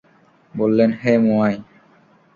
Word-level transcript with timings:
বললেন, 0.53 0.89
হে 1.01 1.13
মুয়ায়! 1.23 1.57